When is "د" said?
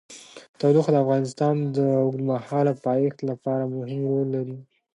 0.93-0.97, 1.77-1.79